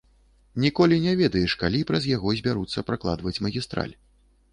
[0.63, 3.93] Ніколі не ведаеш, калі праз яго збяруцца пракладваць магістраль.